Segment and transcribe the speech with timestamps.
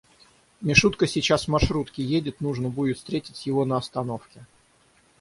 [0.61, 4.47] Мишутка сейчас в маршрутке едет, нужно будет встретить его на остановке.